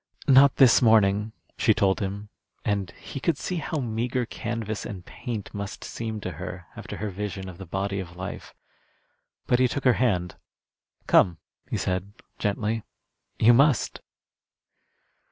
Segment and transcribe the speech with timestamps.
[0.27, 2.29] "Not this morning," she told him,
[2.65, 7.11] and he could see how meagre canvas and paint must seem to her after her
[7.11, 8.55] vision of the body of life.
[9.45, 10.37] But he took her hand.
[11.05, 11.37] "Come,"
[11.69, 12.81] he said, gently;
[13.37, 14.01] "you must."